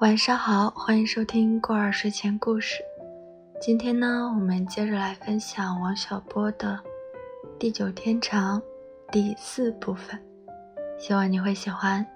[0.00, 2.84] 晚上好，欢迎收听过儿睡前故事。
[3.60, 6.78] 今天呢，我们接着来分享王小波的
[7.58, 8.62] 《地久天长》
[9.10, 10.16] 第四部分，
[11.00, 12.06] 希望你会喜欢。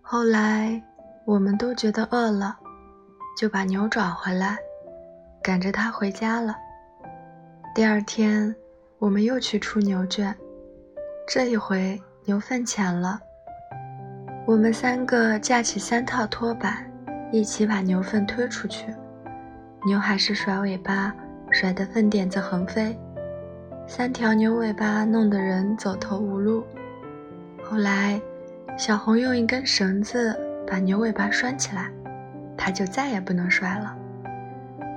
[0.00, 0.80] 后来，
[1.24, 2.56] 我们都觉得饿了，
[3.36, 4.56] 就把牛找回来，
[5.42, 6.54] 赶着它回家了。
[7.74, 8.54] 第二天，
[9.00, 10.32] 我们又去出牛圈，
[11.26, 13.20] 这一回牛粪浅了。
[14.46, 16.84] 我们三个架起三套拖板，
[17.32, 18.92] 一起把牛粪推出去。
[19.86, 21.14] 牛还是甩尾巴，
[21.50, 22.94] 甩得粪点子横飞，
[23.86, 26.62] 三条牛尾巴弄得人走投无路。
[27.62, 28.20] 后来，
[28.76, 31.90] 小红用一根绳子把牛尾巴拴起来，
[32.54, 33.96] 它就再也不能甩了。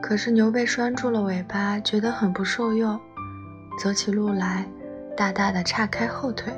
[0.00, 2.98] 可是牛被拴住了尾巴，觉得很不受用，
[3.78, 4.64] 走起路来
[5.14, 6.50] 大大的岔开后腿，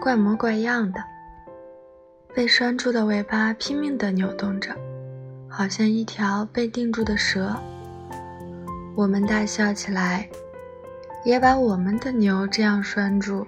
[0.00, 1.00] 怪模怪样的。
[2.36, 4.76] 被拴住的尾巴拼命地扭动着，
[5.48, 7.56] 好像一条被定住的蛇。
[8.94, 10.28] 我们大笑起来，
[11.24, 13.46] 也把我们的牛这样拴住。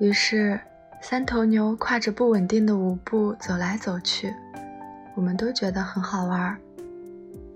[0.00, 0.60] 于是，
[1.00, 4.34] 三头牛跨着不稳定的舞步走来走去，
[5.14, 6.54] 我们都觉得很好玩。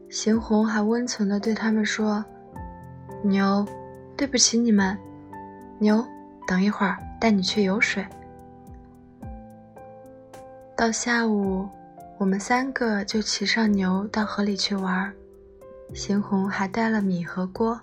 [0.08, 2.24] 邢红还温存地对他们说
[3.20, 3.66] ：“牛，
[4.16, 4.96] 对不起你们。
[5.78, 6.02] 牛，
[6.46, 8.02] 等一会儿带你去游水。”
[10.76, 11.66] 到下午，
[12.18, 15.10] 我们三个就骑上牛到河里去玩。
[15.94, 17.80] 邢红还带了米和锅，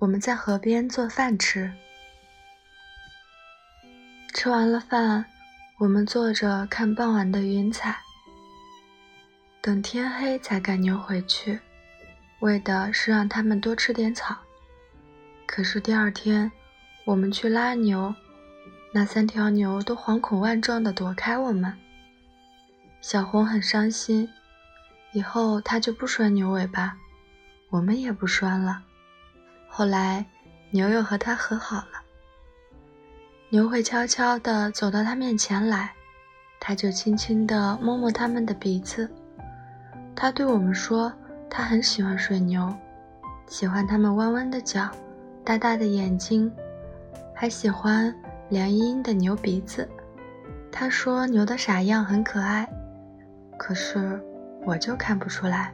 [0.00, 1.72] 我们在河边做饭吃。
[4.34, 5.24] 吃完了饭，
[5.78, 7.96] 我们坐着看傍晚的云彩。
[9.60, 11.60] 等天黑才赶牛回去，
[12.40, 14.34] 为的是让他们多吃点草。
[15.46, 16.50] 可是第二天，
[17.04, 18.12] 我们去拉牛，
[18.92, 21.72] 那三条牛都惶恐万状地躲开我们。
[23.02, 24.28] 小红很伤心，
[25.12, 26.96] 以后她就不拴牛尾巴，
[27.68, 28.80] 我们也不拴了。
[29.68, 30.24] 后来，
[30.70, 32.00] 牛又和她和好了。
[33.48, 35.92] 牛会悄悄地走到他面前来，
[36.60, 39.10] 他就轻轻地摸摸他们的鼻子。
[40.14, 41.12] 他对我们说，
[41.50, 42.72] 他很喜欢水牛，
[43.48, 44.88] 喜欢它们弯弯的脚、
[45.44, 46.50] 大大的眼睛，
[47.34, 48.14] 还喜欢
[48.48, 49.88] 凉阴阴的牛鼻子。
[50.70, 52.66] 他说牛的傻样很可爱。
[53.64, 54.20] 可是，
[54.64, 55.72] 我就看不出来。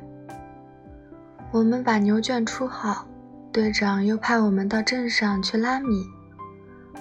[1.50, 3.08] 我们把牛圈出好，
[3.50, 6.04] 队长又派我们到镇上去拉米，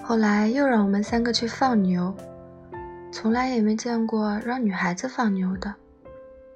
[0.02, 2.14] 后来又让我们三个去放牛。
[3.12, 5.74] 从来也没见过让女孩子放牛的。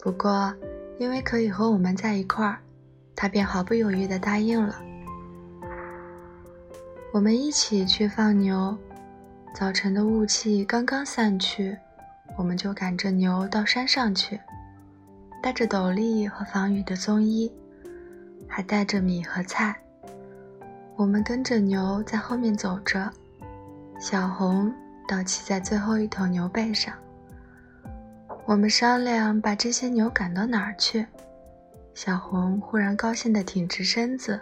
[0.01, 0.55] 不过，
[0.99, 2.59] 因为可以和我们在一块儿，
[3.15, 4.77] 他便毫不犹豫地答应了。
[7.13, 8.75] 我们一起去放牛，
[9.55, 11.77] 早晨的雾气刚刚散去。
[12.37, 14.41] 我们就赶着牛到山上去，
[15.43, 17.53] 带着斗笠和防雨的棕衣，
[18.49, 19.77] 还带着米和菜。
[20.97, 23.11] 我们跟着牛在后面走着，
[24.01, 24.73] 小红
[25.07, 26.95] 倒骑在最后一头牛背上。
[28.45, 31.07] 我们商量把这些牛赶到哪儿去。
[31.95, 34.41] 小红忽然高兴地挺直身子，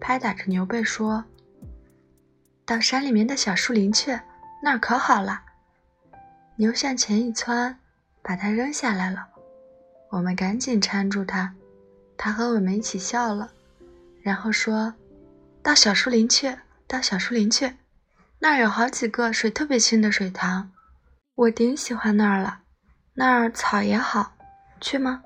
[0.00, 1.24] 拍打着牛背说
[2.64, 4.18] ：“到山里面的小树林去，
[4.62, 5.42] 那儿可好了。”
[6.60, 7.78] 牛向前一窜，
[8.20, 9.26] 把它扔下来了。
[10.10, 11.54] 我们赶紧搀住它，
[12.18, 13.50] 它和我们一起笑了，
[14.20, 14.92] 然后说
[15.64, 16.54] ：“到小树林去，
[16.86, 17.76] 到小树林去，
[18.40, 20.70] 那儿有好几个水特别清的水塘，
[21.34, 22.60] 我顶喜欢那儿了。
[23.14, 24.34] 那儿草也好，
[24.82, 25.22] 去吗？”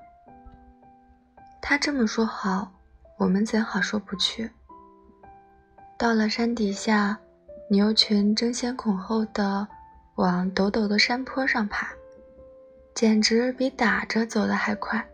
[1.61, 2.71] 他这么说好，
[3.17, 4.49] 我们怎好说不去？
[5.99, 7.19] 到了山底下，
[7.69, 9.67] 牛群争先恐后的。
[10.15, 11.89] 往陡陡的山坡上爬，
[12.93, 15.05] 简直比打着走的还快。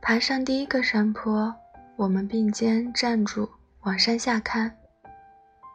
[0.00, 1.54] 爬上第一个山坡，
[1.94, 3.48] 我们并肩站住，
[3.82, 4.76] 往山下看。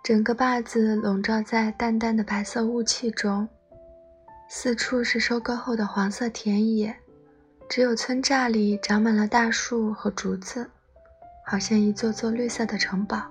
[0.04, 3.48] 整个坝子笼罩在淡淡的白色雾气中，
[4.50, 6.94] 四处是收割后的黄色田野，
[7.70, 10.70] 只有村栅里长满了大树和竹子，
[11.46, 13.22] 好像一座座绿色的城堡。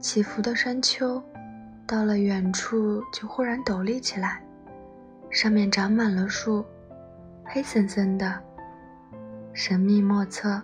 [0.00, 1.22] 起伏的山丘。
[1.86, 4.42] 到了远处，就忽然陡立起来，
[5.30, 6.64] 上面长满了树，
[7.44, 8.40] 黑森森的，
[9.52, 10.62] 神秘莫测。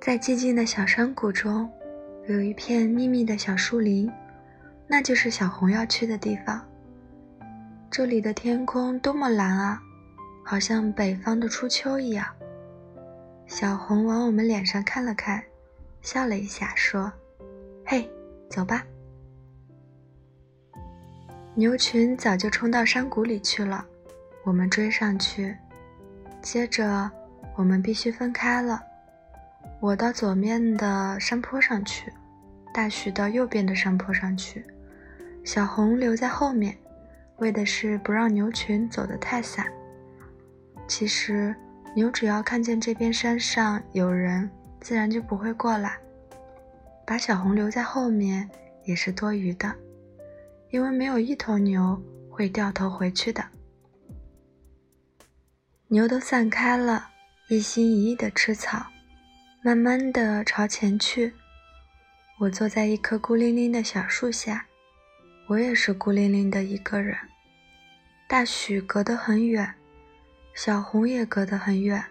[0.00, 1.70] 在寂静的小山谷中，
[2.26, 4.10] 有一片密密的小树林，
[4.86, 6.60] 那就是小红要去的地方。
[7.90, 9.80] 这里的天空多么蓝啊，
[10.44, 12.26] 好像北方的初秋一样。
[13.46, 15.42] 小红往我们脸上看了看，
[16.00, 17.12] 笑了一下，说
[17.84, 18.10] ：“嘿，
[18.48, 18.84] 走吧。”
[21.56, 23.86] 牛群早就冲到山谷里去了，
[24.42, 25.56] 我们追上去。
[26.42, 27.08] 接着，
[27.54, 28.82] 我们必须分开了。
[29.78, 32.12] 我到左面的山坡上去，
[32.72, 34.66] 大徐到右边的山坡上去，
[35.44, 36.76] 小红留在后面，
[37.36, 39.64] 为的是不让牛群走得太散。
[40.88, 41.54] 其实，
[41.94, 44.50] 牛只要看见这边山上有人，
[44.80, 45.98] 自然就不会过来。
[47.06, 48.50] 把小红留在后面
[48.82, 49.72] 也是多余的。
[50.74, 53.44] 因为没有一头牛会掉头回去的，
[55.86, 57.10] 牛都散开了，
[57.48, 58.84] 一心一意的吃草，
[59.62, 61.32] 慢慢的朝前去。
[62.40, 64.66] 我坐在一棵孤零零的小树下，
[65.46, 67.16] 我也是孤零零的一个人。
[68.26, 69.72] 大许隔得很远，
[70.56, 72.04] 小红也隔得很远，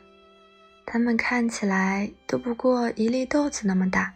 [0.85, 4.13] 它们看起来都不过一粒豆子那么大。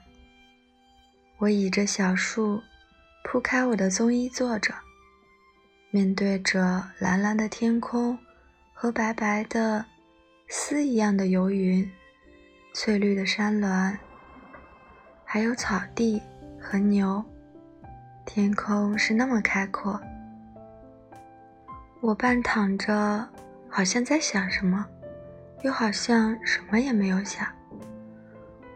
[1.37, 2.63] 我倚着小树。
[3.29, 4.73] 铺开我的棕衣坐着，
[5.91, 8.17] 面对着蓝蓝的天空
[8.73, 9.83] 和白白的
[10.47, 11.91] 丝一样的游云，
[12.73, 13.97] 翠绿的山峦，
[15.25, 16.21] 还有草地
[16.57, 17.21] 和牛，
[18.25, 19.99] 天空是那么开阔。
[21.99, 23.27] 我半躺着，
[23.67, 24.87] 好像在想什么，
[25.63, 27.45] 又好像什么也没有想。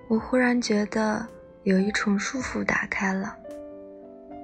[0.10, 1.26] 我忽然觉得
[1.64, 3.38] 有一重束缚打开了。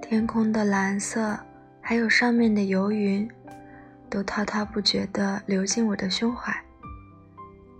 [0.01, 1.37] 天空的蓝色，
[1.81, 3.29] 还有上面的游云，
[4.09, 6.53] 都滔滔不绝地流进我的胸怀。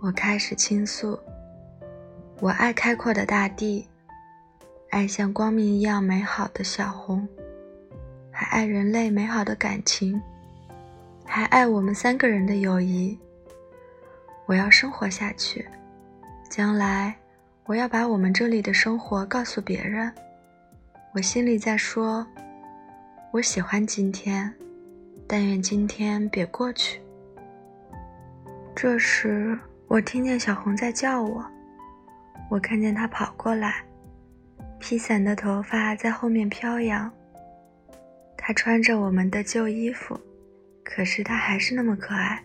[0.00, 1.18] 我开始倾诉：
[2.40, 3.88] 我爱开阔的大地，
[4.90, 7.26] 爱像光明一样美好的小红，
[8.30, 10.20] 还爱人类美好的感情，
[11.24, 13.18] 还爱我们三个人的友谊。
[14.44, 15.66] 我要生活下去，
[16.50, 17.16] 将来
[17.64, 20.12] 我要把我们这里的生活告诉别人。
[21.18, 22.24] 我心里在说
[23.34, 24.54] ：“我喜欢今天，
[25.26, 27.00] 但愿今天别过去。”
[28.72, 31.44] 这时，我听见小红在叫我，
[32.48, 33.84] 我看见她跑过来，
[34.78, 37.10] 披散的头发在后面飘扬。
[38.36, 40.16] 她穿着我们的旧衣服，
[40.84, 42.40] 可是她还是那么可爱，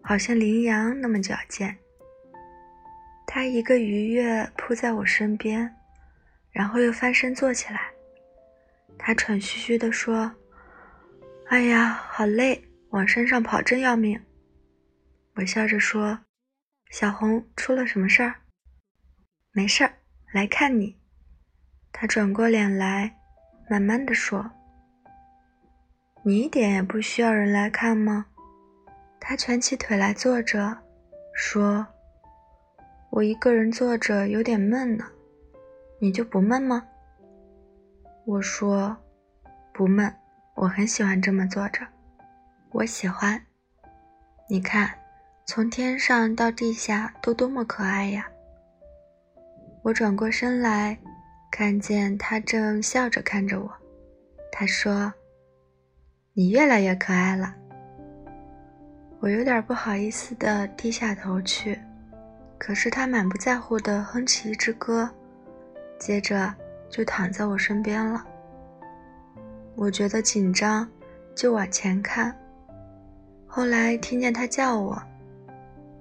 [0.00, 1.76] 好像羚羊那么矫健。
[3.26, 5.74] 她一个鱼跃扑在我身边。
[6.54, 7.90] 然后又翻身坐起来，
[8.96, 10.30] 他喘吁吁地说
[11.50, 14.24] ：“哎呀，好累，往山上跑真要命。”
[15.34, 16.20] 我笑着说
[16.90, 18.36] ：“小红，出了什么事儿
[19.50, 19.92] ？”“没事儿，
[20.32, 20.96] 来看你。”
[21.90, 23.16] 他转过脸来，
[23.68, 24.48] 慢慢的说
[26.24, 28.26] ：“你一点也不需要人来看吗？”
[29.18, 30.78] 他蜷起腿来坐着，
[31.34, 31.84] 说
[33.10, 35.10] ：“我一个人坐着有点闷呢。”
[36.04, 36.86] 你就不闷吗？
[38.26, 38.94] 我说，
[39.72, 40.14] 不闷，
[40.54, 41.80] 我很喜欢这么坐着，
[42.72, 43.40] 我喜欢。
[44.46, 44.90] 你看，
[45.46, 48.28] 从天上到地下都多么可爱呀！
[49.82, 50.98] 我转过身来，
[51.50, 53.72] 看见他正笑着看着我。
[54.52, 55.10] 他说
[56.36, 57.54] ：“你越来越可爱了。”
[59.20, 61.80] 我有点不好意思的低下头去，
[62.58, 65.10] 可是他满不在乎的哼起一支歌。
[65.98, 66.54] 接着
[66.90, 68.24] 就躺在我身边了。
[69.74, 70.88] 我觉得紧张，
[71.34, 72.36] 就往前看。
[73.46, 75.02] 后来听见他叫我，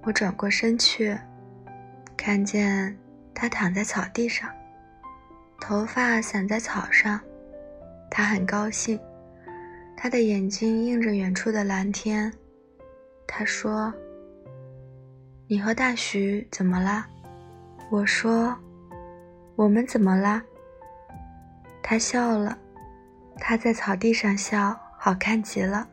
[0.03, 1.17] 我转过身去，
[2.17, 2.97] 看见
[3.33, 4.49] 他躺在草地上，
[5.59, 7.19] 头发散在草上。
[8.11, 8.99] 他很高兴，
[9.97, 12.31] 他的眼睛映着远处的蓝天。
[13.25, 13.91] 他说
[15.49, 17.07] ：“你和大徐怎么了？”
[17.89, 18.55] 我说。
[19.55, 20.41] 我们怎么啦？
[21.83, 22.57] 他笑了，
[23.37, 25.87] 他在草地上笑，好看极了。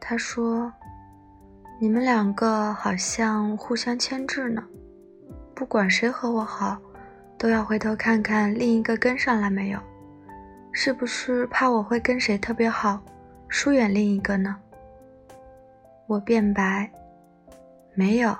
[0.00, 0.72] 他说
[1.78, 4.66] ：“你们两个好像互相牵制呢，
[5.54, 6.76] 不管谁和我好，
[7.36, 9.78] 都要回头看看另一个跟上来没有，
[10.72, 13.00] 是不是怕我会跟谁特别好，
[13.48, 14.56] 疏远另一个呢？”
[16.08, 16.90] 我辩白
[17.94, 18.36] ：“没有，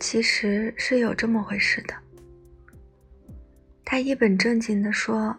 [0.00, 1.94] 其实是有这么回事的。”
[3.92, 5.36] 他一本正经地说：“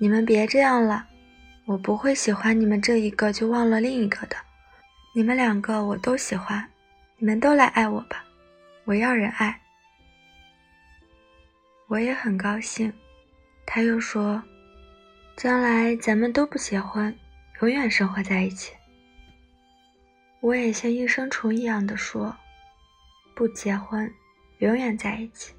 [0.00, 1.06] 你们别这样了，
[1.66, 4.36] 我不会喜欢你们这一个就忘了另一个的。
[5.14, 6.66] 你们两个我都喜欢，
[7.18, 8.24] 你们都来爱我吧，
[8.86, 9.60] 我要人爱。”
[11.88, 12.90] 我也很高兴。
[13.66, 14.42] 他又说
[15.36, 17.14] ：“将来咱们都不结婚，
[17.60, 18.72] 永远生活在一起。”
[20.40, 22.34] 我也像应声虫一样的说
[23.36, 24.10] ：“不结婚，
[24.60, 25.52] 永远在一起。”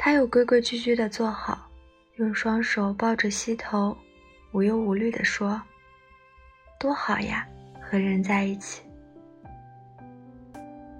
[0.00, 1.68] 他又规规矩矩地坐好，
[2.14, 3.94] 用双手抱着膝头，
[4.52, 5.60] 无忧无虑地说
[6.78, 7.44] ：“多好呀，
[7.82, 8.82] 和人在一起。”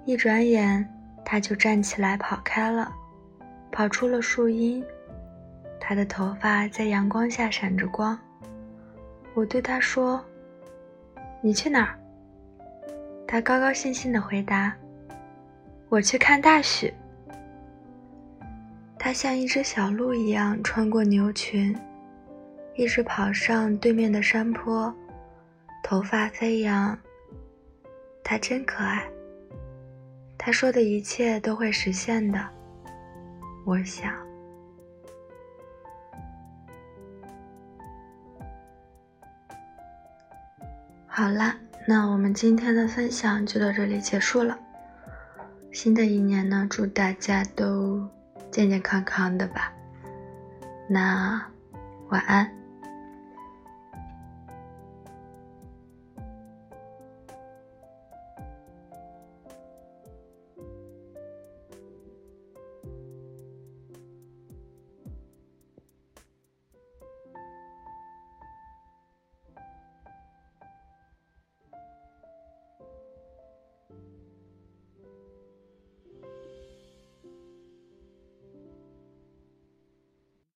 [0.05, 0.85] 一转眼，
[1.23, 2.91] 他就站起来跑开了，
[3.71, 4.83] 跑出了树荫。
[5.79, 8.19] 他的头发在阳光下闪着光。
[9.33, 10.23] 我对他说
[11.41, 11.97] ：“你去哪儿？”
[13.25, 14.75] 他高高兴兴地回答
[15.87, 16.93] ：“我去看大雪。”
[19.09, 21.75] 他像一只小鹿一样穿过牛群，
[22.75, 24.93] 一直跑上对面的山坡，
[25.81, 26.95] 头发飞扬。
[28.23, 29.09] 他真可爱。
[30.37, 32.39] 他说的一切都会实现的，
[33.65, 34.13] 我想。
[41.07, 44.55] 好啦，那我们今天的分享就到这里结束了。
[45.71, 48.07] 新的一年呢，祝大家都。
[48.51, 49.71] 健健康康的吧，
[50.87, 51.41] 那
[52.09, 52.58] 晚安。